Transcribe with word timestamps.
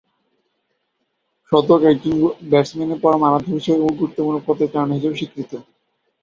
শতক 1.51 1.81
একজন 1.91 2.15
ব্যাটসম্যানের 2.51 3.01
পরম 3.03 3.21
আরাধ্য 3.25 3.49
বিষয় 3.57 3.79
ও 3.79 3.97
গুরুত্বপূর্ণ 3.99 4.37
পদচারণা 4.47 4.95
হিসেবে 4.97 5.17
স্বীকৃত। 5.19 5.51